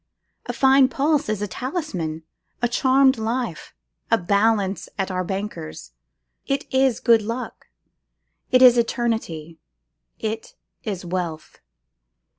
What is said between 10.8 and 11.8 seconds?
is wealth.